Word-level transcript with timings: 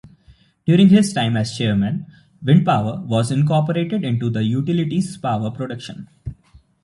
During 0.65 0.89
his 0.89 1.13
time 1.13 1.37
as 1.37 1.55
chairman, 1.55 2.07
wind 2.41 2.65
power 2.65 3.01
was 3.01 3.29
incorporated 3.29 4.03
into 4.03 4.31
the 4.31 4.41
utility's 4.43 5.15
power 5.15 5.51
production. 5.51 6.07